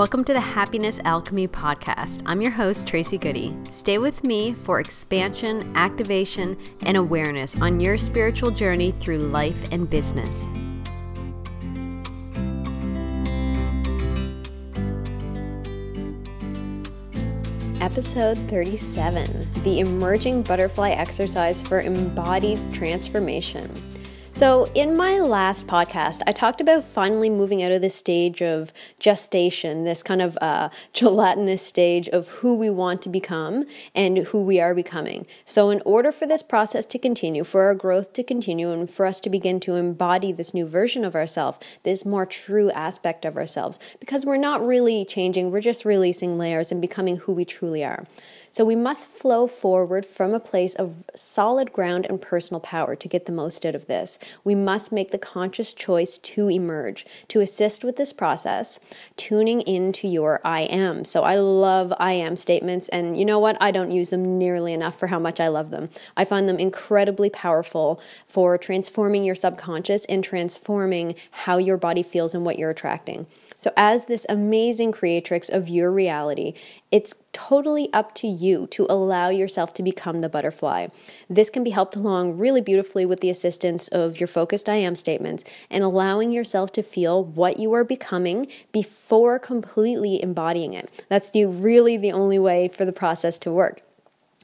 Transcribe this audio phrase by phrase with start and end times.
[0.00, 2.22] Welcome to the Happiness Alchemy Podcast.
[2.24, 3.54] I'm your host, Tracy Goody.
[3.68, 6.56] Stay with me for expansion, activation,
[6.86, 10.42] and awareness on your spiritual journey through life and business.
[17.82, 23.70] Episode 37 The Emerging Butterfly Exercise for Embodied Transformation.
[24.40, 28.72] So, in my last podcast, I talked about finally moving out of this stage of
[28.98, 34.42] gestation, this kind of uh, gelatinous stage of who we want to become and who
[34.42, 35.26] we are becoming.
[35.44, 39.04] So, in order for this process to continue, for our growth to continue, and for
[39.04, 43.36] us to begin to embody this new version of ourselves, this more true aspect of
[43.36, 47.84] ourselves, because we're not really changing, we're just releasing layers and becoming who we truly
[47.84, 48.06] are.
[48.52, 53.08] So we must flow forward from a place of solid ground and personal power to
[53.08, 54.18] get the most out of this.
[54.42, 58.80] We must make the conscious choice to emerge, to assist with this process,
[59.16, 61.04] tuning into your I am.
[61.04, 63.56] So I love I am statements, and you know what?
[63.60, 65.88] I don't use them nearly enough for how much I love them.
[66.16, 72.34] I find them incredibly powerful for transforming your subconscious and transforming how your body feels
[72.34, 73.26] and what you're attracting.
[73.60, 76.54] So, as this amazing creatrix of your reality,
[76.90, 80.86] it's totally up to you to allow yourself to become the butterfly.
[81.28, 84.96] This can be helped along really beautifully with the assistance of your focused I am
[84.96, 90.88] statements and allowing yourself to feel what you are becoming before completely embodying it.
[91.10, 93.82] That's the, really the only way for the process to work.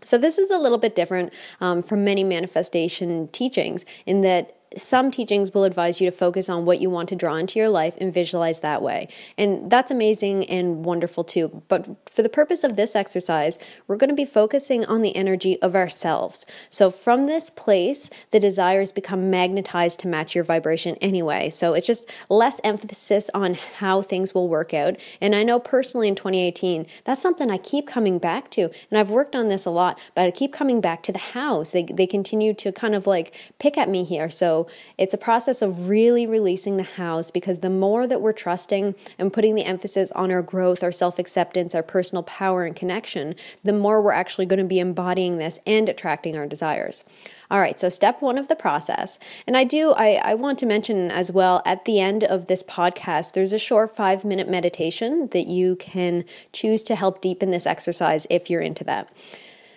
[0.04, 5.10] So, this is a little bit different um, from many manifestation teachings in that some
[5.10, 7.96] teachings will advise you to focus on what you want to draw into your life
[8.00, 9.08] and visualize that way.
[9.38, 11.62] And that's amazing and wonderful too.
[11.68, 15.60] But for the purpose of this exercise, we're going to be focusing on the energy
[15.62, 16.46] of ourselves.
[16.68, 21.48] So from this place, the desires become magnetized to match your vibration anyway.
[21.50, 24.96] So it's just less emphasis on how things will work out.
[25.20, 28.70] And I know personally in 2018, that's something I keep coming back to.
[28.90, 31.70] And I've worked on this a lot, but I keep coming back to the house.
[31.70, 34.28] They, they continue to kind of like pick at me here.
[34.28, 34.55] So
[34.96, 39.32] it's a process of really releasing the house because the more that we're trusting and
[39.32, 43.72] putting the emphasis on our growth, our self acceptance, our personal power and connection, the
[43.72, 47.04] more we're actually going to be embodying this and attracting our desires.
[47.50, 49.18] All right, so step one of the process.
[49.46, 52.62] And I do, I, I want to mention as well at the end of this
[52.62, 57.66] podcast, there's a short five minute meditation that you can choose to help deepen this
[57.66, 59.10] exercise if you're into that.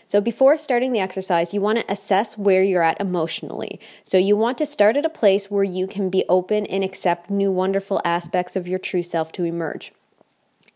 [0.10, 3.80] So before starting the exercise, you want to assess where you're at emotionally.
[4.02, 7.30] So you want to start at a place where you can be open and accept
[7.30, 9.94] new wonderful aspects of your true self to emerge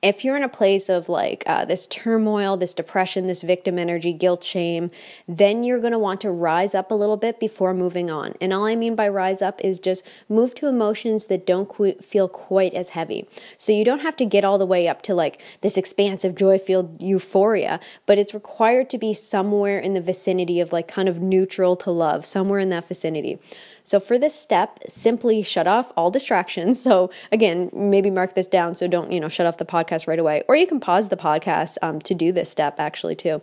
[0.03, 4.12] if you're in a place of like uh, this turmoil, this depression, this victim energy,
[4.12, 4.91] guilt, shame,
[5.30, 8.34] then you're going to want to rise up a little bit before moving on.
[8.41, 11.96] And all I mean by rise up is just move to emotions that don't qu-
[12.02, 13.28] feel quite as heavy.
[13.58, 16.58] So you don't have to get all the way up to like this expansive, joy
[16.58, 21.22] filled euphoria, but it's required to be somewhere in the vicinity of like kind of
[21.22, 23.40] neutral to love, somewhere in that vicinity.
[23.84, 26.84] So for this step, simply shut off all distractions.
[26.94, 30.20] So again, maybe mark this down so don't, you know, shut off the podcast right
[30.20, 30.44] away.
[30.50, 33.42] Or you can pause the podcast um, to do this step actually too.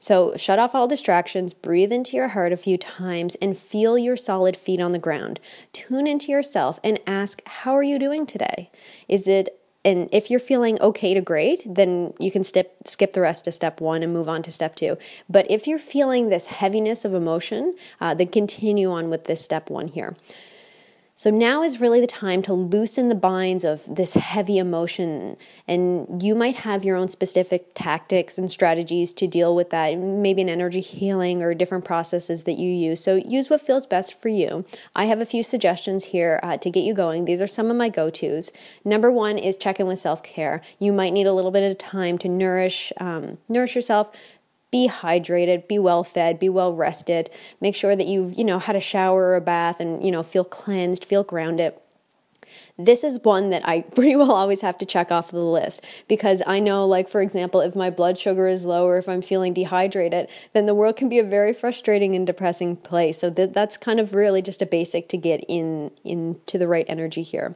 [0.00, 4.16] So shut off all distractions, breathe into your heart a few times, and feel your
[4.16, 5.40] solid feet on the ground.
[5.72, 8.70] Tune into yourself and ask, How are you doing today?
[9.08, 13.20] Is it and if you're feeling okay to great, then you can step, skip the
[13.22, 14.98] rest to step one and move on to step two.
[15.28, 19.70] But if you're feeling this heaviness of emotion, uh, then continue on with this step
[19.70, 20.16] one here.
[21.20, 25.36] So now is really the time to loosen the binds of this heavy emotion.
[25.68, 30.40] And you might have your own specific tactics and strategies to deal with that, maybe
[30.40, 33.04] an energy healing or different processes that you use.
[33.04, 34.64] So use what feels best for you.
[34.96, 37.26] I have a few suggestions here uh, to get you going.
[37.26, 38.50] These are some of my go tos.
[38.82, 40.62] Number one is check in with self care.
[40.78, 44.10] You might need a little bit of time to nourish, um, nourish yourself
[44.70, 47.30] be hydrated, be well fed, be well rested.
[47.60, 50.22] Make sure that you've, you know, had a shower or a bath and, you know,
[50.22, 51.74] feel cleansed, feel grounded.
[52.78, 56.42] This is one that I pretty well always have to check off the list because
[56.46, 59.52] I know, like, for example, if my blood sugar is low or if I'm feeling
[59.52, 63.18] dehydrated, then the world can be a very frustrating and depressing place.
[63.18, 66.86] So that, that's kind of really just a basic to get in into the right
[66.88, 67.54] energy here.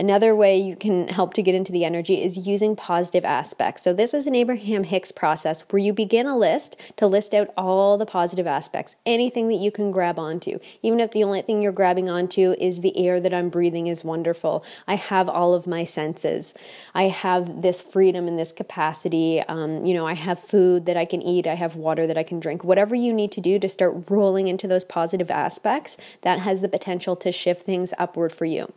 [0.00, 3.82] Another way you can help to get into the energy is using positive aspects.
[3.82, 7.52] So, this is an Abraham Hicks process where you begin a list to list out
[7.56, 10.60] all the positive aspects, anything that you can grab onto.
[10.82, 14.04] Even if the only thing you're grabbing onto is the air that I'm breathing is
[14.04, 14.64] wonderful.
[14.86, 16.54] I have all of my senses.
[16.94, 19.40] I have this freedom and this capacity.
[19.48, 22.22] Um, you know, I have food that I can eat, I have water that I
[22.22, 22.62] can drink.
[22.62, 26.68] Whatever you need to do to start rolling into those positive aspects, that has the
[26.68, 28.72] potential to shift things upward for you.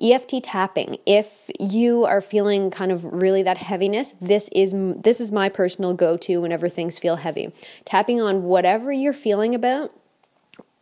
[0.00, 0.96] EFT tapping.
[1.06, 5.92] If you are feeling kind of really that heaviness, this is this is my personal
[5.94, 7.52] go-to whenever things feel heavy.
[7.84, 9.92] Tapping on whatever you're feeling about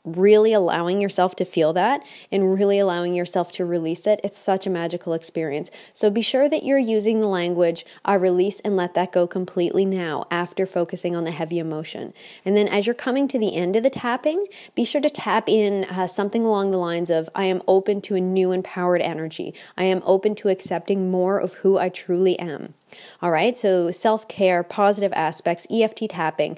[0.06, 4.67] really allowing yourself to feel that and really allowing yourself to release it, it's such
[4.67, 5.70] a magical experience.
[5.93, 9.85] So be sure that you're using the language, I release and let that go completely
[9.85, 12.14] now after focusing on the heavy emotion.
[12.44, 15.49] And then as you're coming to the end of the tapping, be sure to tap
[15.49, 19.53] in uh, something along the lines of, I am open to a new empowered energy.
[19.76, 22.75] I am open to accepting more of who I truly am.
[23.20, 26.56] All right, so self care, positive aspects, EFT tapping,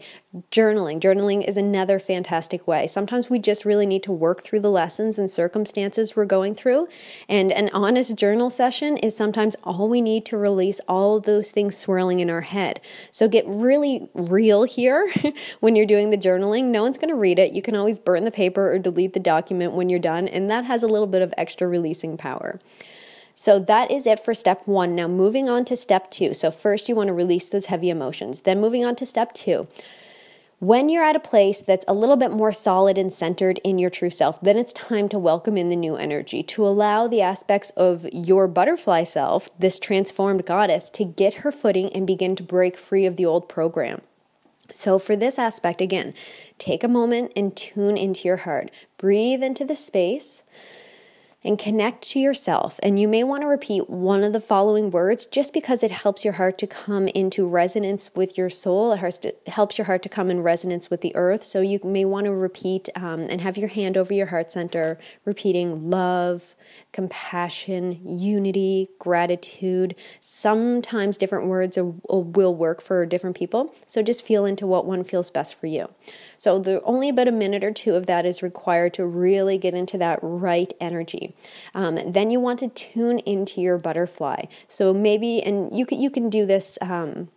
[0.51, 1.01] journaling.
[1.01, 2.87] Journaling is another fantastic way.
[2.87, 6.89] Sometimes we just really need to work through the lessons and circumstances we're going through.
[7.29, 11.77] And an honest journal session is sometimes all we need to release all those things
[11.77, 12.81] swirling in our head.
[13.11, 15.13] So get really real here
[15.61, 16.67] when you're doing the journaling.
[16.67, 17.53] No one's going to read it.
[17.53, 20.65] You can always burn the paper or delete the document when you're done, and that
[20.65, 22.61] has a little bit of extra releasing power.
[23.35, 24.97] So that is it for step one.
[24.97, 26.35] Now, moving on to step two.
[26.35, 28.41] So, first, you want to release those heavy emotions.
[28.41, 29.69] Then, moving on to step two.
[30.61, 33.91] When you're at a place that's a little bit more solid and centered in your
[33.91, 37.71] true self, then it's time to welcome in the new energy, to allow the aspects
[37.77, 42.77] of your butterfly self, this transformed goddess, to get her footing and begin to break
[42.77, 44.01] free of the old program.
[44.73, 46.13] So, for this aspect, again,
[46.59, 48.73] take a moment and tune into your heart.
[48.99, 50.43] Breathe into the space
[51.45, 52.81] and connect to yourself.
[52.83, 56.25] And you may want to repeat one of the following words just because it helps
[56.25, 58.93] your heart to come into resonance with your soul.
[58.93, 61.45] It helps your heart to come in resonance with the earth.
[61.45, 64.99] So you may want to repeat um, and have your hand over your heart center,
[65.25, 66.55] repeating love,
[66.93, 69.95] compassion, unity, gratitude.
[70.21, 73.73] Sometimes different words will work for different people.
[73.87, 75.89] So just feel into what one feels best for you.
[76.39, 79.75] So the only about a minute or two of that is required to really get
[79.75, 81.37] into that right energy.
[81.75, 84.45] Um, then you want to tune into your butterfly.
[84.69, 86.79] So maybe, and you can you can do this.
[86.81, 87.29] Um,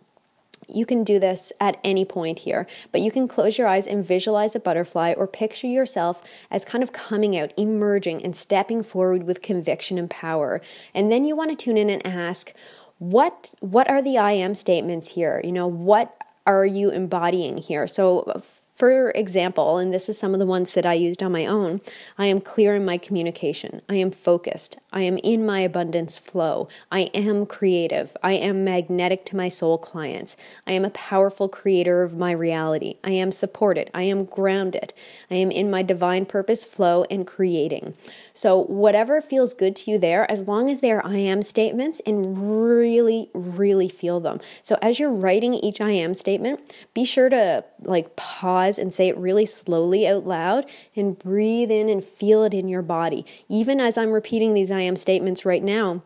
[0.68, 4.06] you can do this at any point here, but you can close your eyes and
[4.06, 9.24] visualize a butterfly or picture yourself as kind of coming out, emerging, and stepping forward
[9.24, 10.62] with conviction and power.
[10.94, 12.54] And then you want to tune in and ask,
[12.98, 15.40] what what are the I am statements here?
[15.44, 16.16] You know, what
[16.46, 17.86] are you embodying here?
[17.86, 18.40] So
[18.82, 21.80] for example, and this is some of the ones that I used on my own,
[22.18, 23.80] I am clear in my communication.
[23.88, 24.76] I am focused.
[24.92, 26.68] I am in my abundance flow.
[26.90, 28.16] I am creative.
[28.22, 30.36] I am magnetic to my soul clients.
[30.66, 32.96] I am a powerful creator of my reality.
[33.02, 33.90] I am supported.
[33.94, 34.92] I am grounded.
[35.30, 37.94] I am in my divine purpose flow and creating.
[38.34, 42.00] So, whatever feels good to you there, as long as they are I am statements
[42.06, 44.40] and really, really feel them.
[44.62, 46.60] So, as you're writing each I am statement,
[46.94, 50.66] be sure to like pause and say it really slowly out loud
[50.96, 53.24] and breathe in and feel it in your body.
[53.48, 56.02] Even as I'm repeating these am statements right now,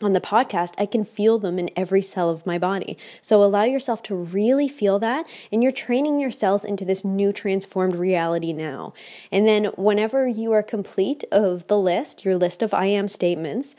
[0.00, 2.96] on the podcast, I can feel them in every cell of my body.
[3.20, 7.32] So allow yourself to really feel that, and you're training your cells into this new
[7.32, 8.94] transformed reality now.
[9.32, 13.74] And then, whenever you are complete of the list, your list of I am statements,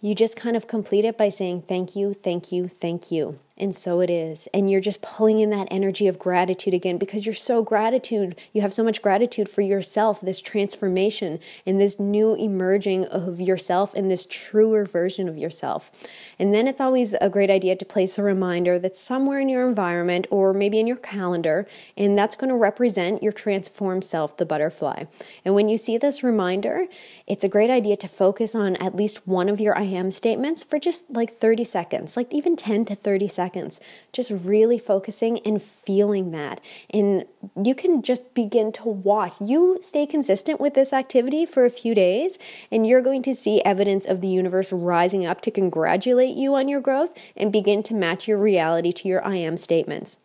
[0.00, 3.38] you just kind of complete it by saying thank you, thank you, thank you.
[3.56, 4.48] And so it is.
[4.52, 8.36] And you're just pulling in that energy of gratitude again because you're so gratitude.
[8.52, 13.94] You have so much gratitude for yourself, this transformation and this new emerging of yourself
[13.94, 15.92] and this truer version of yourself.
[16.36, 19.68] And then it's always a great idea to place a reminder that's somewhere in your
[19.68, 24.44] environment or maybe in your calendar, and that's going to represent your transformed self, the
[24.44, 25.04] butterfly.
[25.44, 26.86] And when you see this reminder,
[27.28, 30.64] it's a great idea to focus on at least one of your I am statements
[30.64, 33.80] for just like 30 seconds, like even 10 to 30 seconds seconds,
[34.12, 36.60] just really focusing and feeling that.
[36.90, 37.26] And
[37.62, 39.34] you can just begin to watch.
[39.40, 42.38] You stay consistent with this activity for a few days,
[42.70, 46.68] and you're going to see evidence of the universe rising up to congratulate you on
[46.68, 50.18] your growth and begin to match your reality to your I am statements.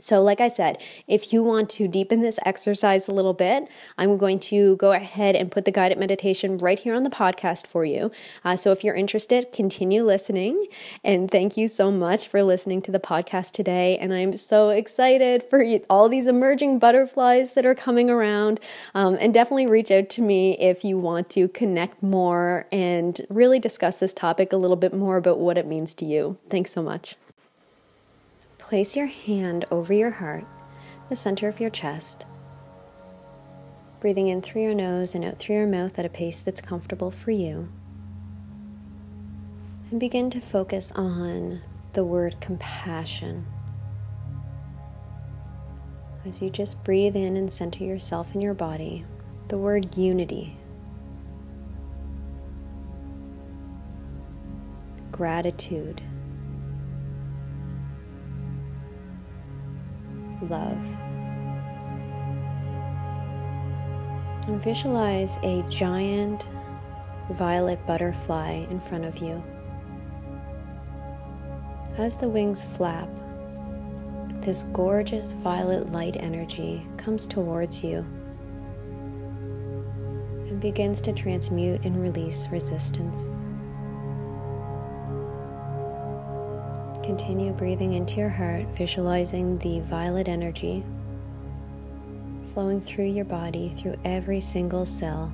[0.00, 4.16] So, like I said, if you want to deepen this exercise a little bit, I'm
[4.16, 7.84] going to go ahead and put the guided meditation right here on the podcast for
[7.84, 8.10] you.
[8.44, 10.66] Uh, so, if you're interested, continue listening.
[11.04, 13.98] And thank you so much for listening to the podcast today.
[13.98, 18.60] And I'm so excited for all these emerging butterflies that are coming around.
[18.94, 23.58] Um, and definitely reach out to me if you want to connect more and really
[23.58, 26.38] discuss this topic a little bit more about what it means to you.
[26.48, 27.16] Thanks so much.
[28.68, 30.44] Place your hand over your heart,
[31.08, 32.26] the center of your chest,
[33.98, 37.10] breathing in through your nose and out through your mouth at a pace that's comfortable
[37.10, 37.70] for you.
[39.90, 41.62] And begin to focus on
[41.94, 43.46] the word compassion.
[46.26, 49.06] As you just breathe in and center yourself in your body,
[49.48, 50.58] the word unity.
[55.18, 56.00] gratitude,
[60.48, 60.78] love.
[64.62, 66.50] Visualize a giant
[67.30, 69.42] violet butterfly in front of you.
[71.98, 73.08] As the wings flap,
[74.40, 77.98] this gorgeous violet light energy comes towards you
[80.48, 83.36] and begins to transmute and release resistance.
[87.08, 90.84] Continue breathing into your heart, visualizing the violet energy
[92.52, 95.32] flowing through your body, through every single cell.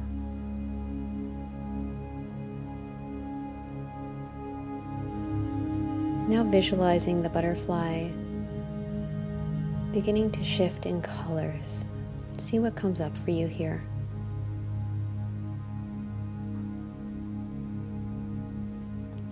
[6.28, 8.08] Now visualizing the butterfly
[9.90, 11.84] beginning to shift in colors.
[12.38, 13.82] See what comes up for you here.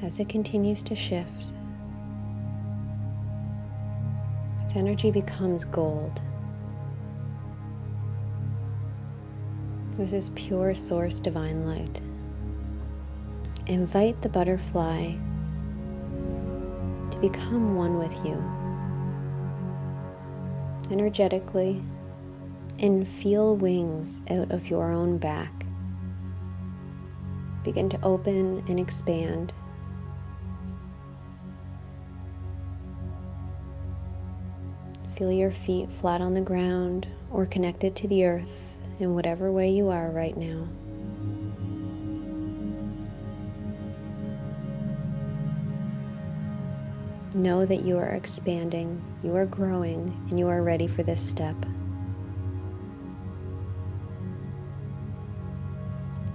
[0.03, 1.53] As it continues to shift,
[4.73, 6.23] its energy becomes gold.
[9.99, 12.01] This is pure source divine light.
[13.67, 15.13] Invite the butterfly
[17.11, 18.43] to become one with you
[20.91, 21.83] energetically
[22.79, 25.67] and feel wings out of your own back.
[27.63, 29.53] Begin to open and expand.
[35.17, 39.71] Feel your feet flat on the ground or connected to the earth in whatever way
[39.71, 40.67] you are right now.
[47.35, 51.57] Know that you are expanding, you are growing, and you are ready for this step.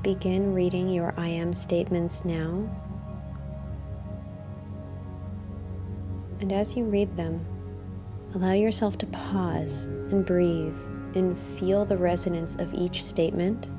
[0.03, 2.69] Begin reading your I am statements now.
[6.39, 7.45] And as you read them,
[8.35, 10.75] allow yourself to pause and breathe
[11.15, 13.69] and feel the resonance of each statement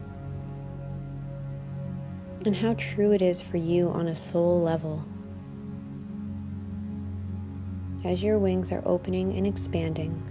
[2.46, 5.04] and how true it is for you on a soul level
[8.04, 10.22] as your wings are opening and expanding.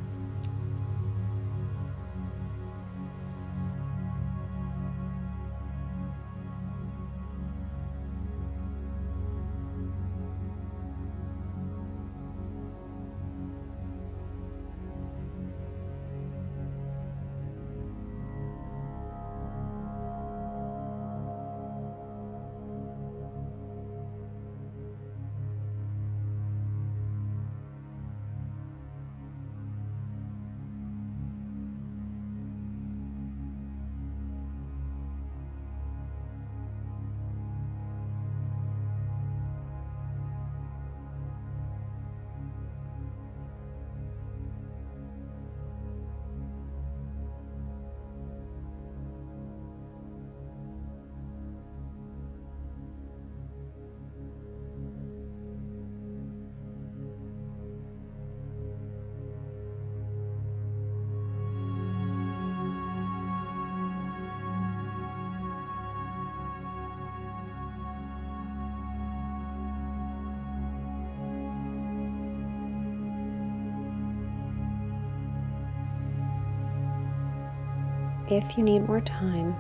[78.30, 79.56] If you need more time,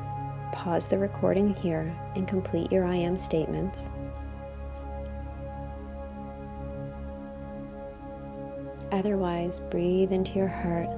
[0.51, 3.89] pause the recording here and complete your I am statements.
[8.91, 10.89] Otherwise, breathe into your heart.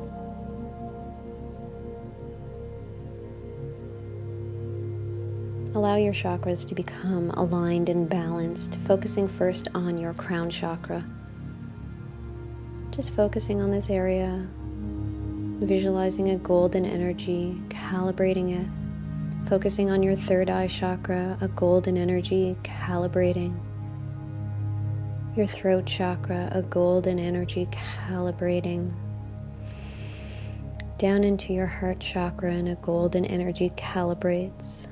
[5.75, 11.05] Allow your chakras to become aligned and balanced, focusing first on your crown chakra.
[12.89, 14.47] Just focusing on this area
[15.60, 22.56] visualizing a golden energy, calibrating it, focusing on your third eye chakra, a golden energy,
[22.63, 23.58] calibrating.
[25.36, 28.92] Your throat chakra, a golden energy, calibrating.
[30.98, 34.88] Down into your heart chakra, and a golden energy calibrates.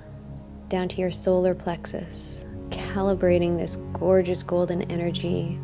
[0.70, 5.58] Down to your solar plexus, calibrating this gorgeous golden energy,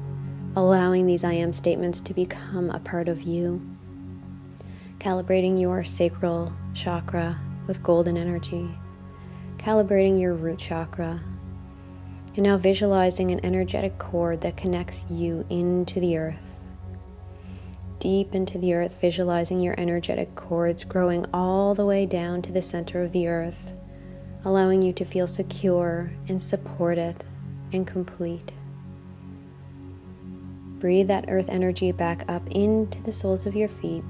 [0.55, 3.72] allowing these I am statements to become a part of you
[5.03, 8.73] calibrating your sacral chakra with golden energy,
[9.57, 11.19] calibrating your root chakra,
[12.35, 16.55] and now visualizing an energetic cord that connects you into the earth.
[17.99, 22.61] Deep into the earth, visualizing your energetic cords growing all the way down to the
[22.61, 23.73] center of the earth,
[24.45, 27.25] allowing you to feel secure and supported
[27.73, 28.53] and complete.
[30.79, 34.05] Breathe that earth energy back up into the soles of your feet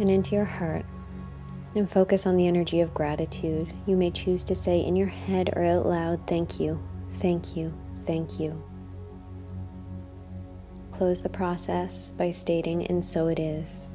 [0.00, 0.84] and into your heart.
[1.76, 3.72] And focus on the energy of gratitude.
[3.86, 6.80] You may choose to say in your head or out loud, Thank you,
[7.12, 7.72] thank you,
[8.06, 8.56] thank you.
[10.90, 13.94] Close the process by stating, And so it is.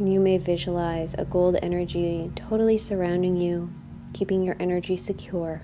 [0.00, 3.70] You may visualize a gold energy totally surrounding you,
[4.14, 5.62] keeping your energy secure.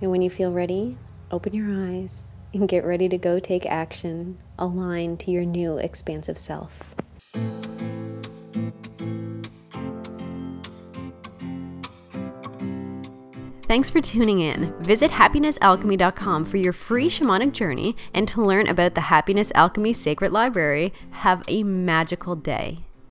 [0.00, 0.96] And when you feel ready,
[1.30, 6.38] open your eyes and get ready to go take action aligned to your new expansive
[6.38, 6.94] self.
[13.72, 14.74] Thanks for tuning in.
[14.82, 20.30] Visit happinessalchemy.com for your free shamanic journey and to learn about the Happiness Alchemy Sacred
[20.30, 20.92] Library.
[21.12, 22.80] Have a magical day.